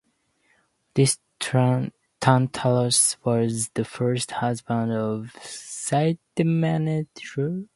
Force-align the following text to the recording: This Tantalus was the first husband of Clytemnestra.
This 0.95 1.19
Tantalus 1.39 3.17
was 3.23 3.69
the 3.75 3.85
first 3.85 4.31
husband 4.31 4.91
of 4.93 5.31
Clytemnestra. 5.35 7.65